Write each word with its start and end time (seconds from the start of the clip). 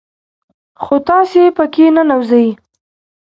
خو 0.83 0.95
تاسو 1.07 1.41
په 1.57 1.63
كي 1.73 1.85
ننوځئ 1.95 2.47